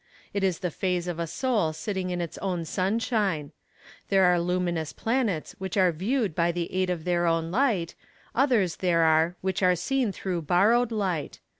[0.33, 3.51] It is the phase of a soul sitting in its own sunshine.
[4.09, 7.93] There are luminous planets which are viewed by the aid of their own light,
[8.33, 11.39] others there are which are seen through borrowed light.